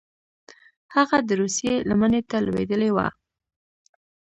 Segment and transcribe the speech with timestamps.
[0.95, 3.07] هغه د روسیې لمنې ته لوېدلي وه.